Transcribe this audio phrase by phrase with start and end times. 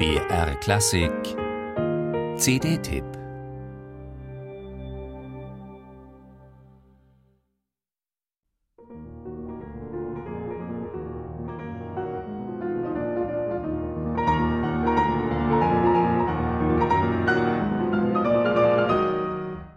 [0.00, 1.12] BR Klassik
[2.38, 3.04] CD-Tipp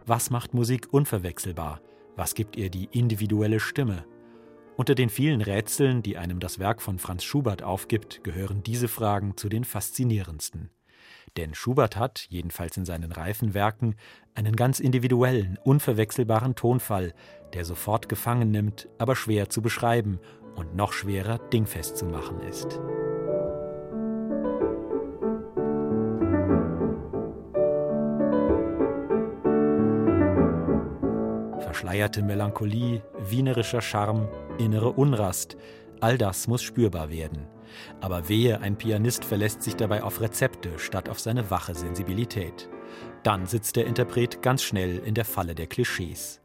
[0.06, 1.82] Was macht Musik unverwechselbar?
[2.16, 4.06] Was gibt ihr die individuelle Stimme?
[4.76, 9.38] Unter den vielen Rätseln, die einem das Werk von Franz Schubert aufgibt, gehören diese Fragen
[9.38, 10.72] zu den faszinierendsten.
[11.38, 13.96] Denn Schubert hat, jedenfalls in seinen reifen Werken,
[14.34, 17.14] einen ganz individuellen, unverwechselbaren Tonfall,
[17.54, 20.20] der sofort gefangen nimmt, aber schwer zu beschreiben
[20.56, 22.80] und noch schwerer dingfest zu machen ist.
[31.74, 34.28] Verschleierte Melancholie, wienerischer Charme,
[34.60, 35.58] innere Unrast,
[36.02, 37.48] all das muss spürbar werden.
[38.00, 42.70] Aber wehe, ein Pianist verlässt sich dabei auf Rezepte statt auf seine wache Sensibilität.
[43.24, 46.42] Dann sitzt der Interpret ganz schnell in der Falle der Klischees.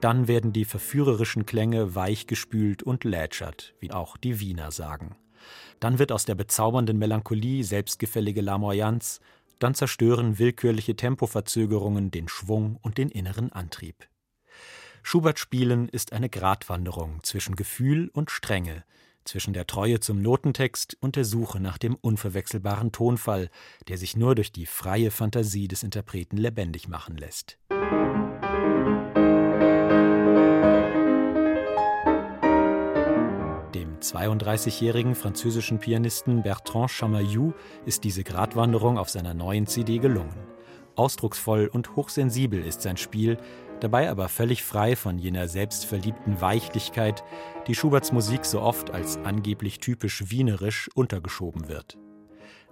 [0.00, 5.14] Dann werden die verführerischen Klänge weichgespült und lätschert, wie auch die Wiener sagen.
[5.78, 9.20] Dann wird aus der bezaubernden Melancholie selbstgefällige Lamoyanz,
[9.60, 14.08] dann zerstören willkürliche Tempoverzögerungen den Schwung und den inneren Antrieb.
[15.06, 18.84] Schubert spielen ist eine Gratwanderung zwischen Gefühl und Strenge,
[19.24, 23.50] zwischen der Treue zum Notentext und der Suche nach dem unverwechselbaren Tonfall,
[23.86, 27.58] der sich nur durch die freie Fantasie des Interpreten lebendig machen lässt.
[33.74, 37.52] Dem 32-jährigen französischen Pianisten Bertrand Chamayou
[37.84, 40.54] ist diese Gratwanderung auf seiner neuen CD gelungen.
[40.96, 43.36] Ausdrucksvoll und hochsensibel ist sein Spiel,
[43.84, 47.22] dabei aber völlig frei von jener selbstverliebten Weichlichkeit,
[47.68, 51.98] die Schuberts Musik so oft als angeblich typisch wienerisch untergeschoben wird.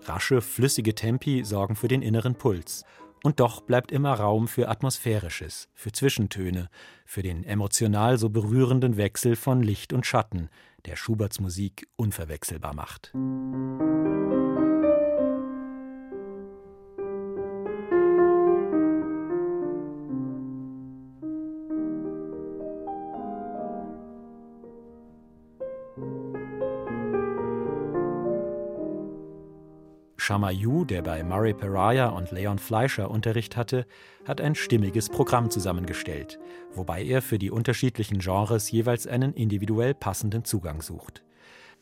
[0.05, 2.85] Rasche, flüssige Tempi sorgen für den inneren Puls,
[3.23, 6.69] und doch bleibt immer Raum für Atmosphärisches, für Zwischentöne,
[7.07, 10.49] für den emotional so berührenden Wechsel von Licht und Schatten,
[10.87, 13.13] der Schuberts Musik unverwechselbar macht.
[30.23, 33.87] Shamayou, der bei Murray Pariah und Leon Fleischer Unterricht hatte,
[34.25, 36.39] hat ein stimmiges Programm zusammengestellt,
[36.73, 41.25] wobei er für die unterschiedlichen Genres jeweils einen individuell passenden Zugang sucht.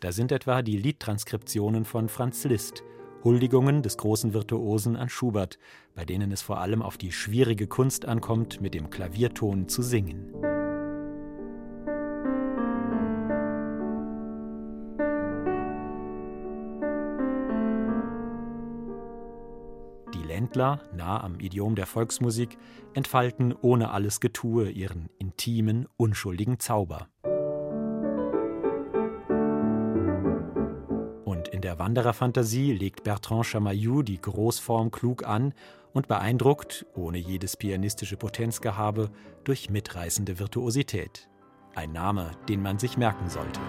[0.01, 2.83] Da sind etwa die Liedtranskriptionen von Franz Liszt,
[3.25, 5.59] Huldigungen des großen Virtuosen an Schubert,
[5.95, 10.50] bei denen es vor allem auf die schwierige Kunst ankommt, mit dem Klavierton zu singen.
[20.51, 22.59] Ländler, nah am Idiom der Volksmusik,
[22.93, 27.07] entfalten ohne alles Getue ihren intimen, unschuldigen Zauber.
[31.25, 35.55] Und in der Wandererfantasie legt Bertrand Chamayou die Großform klug an
[35.93, 39.11] und beeindruckt, ohne jedes pianistische Potenzgehabe,
[39.45, 41.29] durch mitreißende Virtuosität.
[41.77, 43.61] Ein Name, den man sich merken sollte.